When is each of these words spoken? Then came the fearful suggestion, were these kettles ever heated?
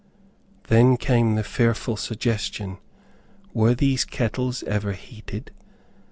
Then 0.67 0.97
came 0.97 1.35
the 1.35 1.43
fearful 1.43 1.95
suggestion, 1.95 2.79
were 3.53 3.75
these 3.75 4.03
kettles 4.03 4.63
ever 4.63 4.93
heated? 4.93 5.51